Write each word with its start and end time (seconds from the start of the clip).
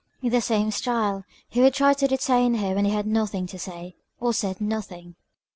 In 0.23 0.31
the 0.31 0.41
same 0.41 0.71
style, 0.71 1.25
he 1.47 1.61
would 1.61 1.75
try 1.75 1.93
to 1.93 2.07
detain 2.07 2.55
her 2.55 2.73
when 2.73 2.85
he 2.85 2.91
had 2.91 3.05
nothing 3.05 3.45
to 3.45 3.59
say 3.59 3.93
or 4.19 4.33
said 4.33 4.59
nothing. 4.59 5.13